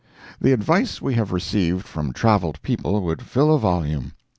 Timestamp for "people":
2.63-3.03